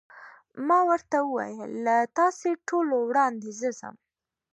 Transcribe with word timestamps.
ما 0.67 0.79
ورته 0.89 1.17
وویل: 1.23 1.71
له 1.85 1.95
تاسو 2.19 2.47
ټولو 2.67 2.93
وړاندې 3.09 3.49
زه 3.59 3.69
ځم. 3.79 3.95